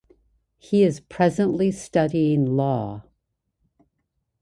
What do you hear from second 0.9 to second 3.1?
presently studying Law.